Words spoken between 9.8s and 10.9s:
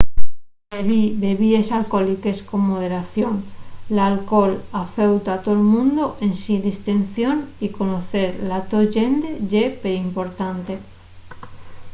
perimportante